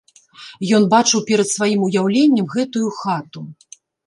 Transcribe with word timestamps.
Ён 0.77 0.87
бачыў 0.93 1.21
перад 1.29 1.47
сваім 1.57 1.83
уяўленнем 1.89 2.49
гэтую 2.55 2.87
хату. 3.03 3.47